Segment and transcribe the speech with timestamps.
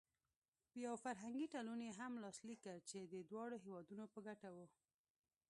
[0.83, 4.57] یو فرهنګي تړون یې هم لاسلیک کړ چې د دواړو هېوادونو په ګټه و.